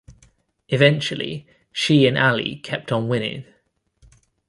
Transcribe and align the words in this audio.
Eventually, 0.69 1.45
she 1.71 2.07
and 2.07 2.17
Ali 2.17 2.55
kept 2.55 2.91
on 2.91 3.07
winning. 3.07 3.45